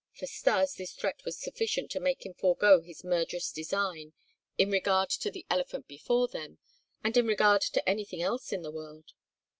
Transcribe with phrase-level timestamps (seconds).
[0.15, 4.13] For Stas this threat was sufficient to make him forego his murderous design
[4.57, 6.57] in regard to the elephant before them
[7.03, 9.11] and in regard to anything else in the world.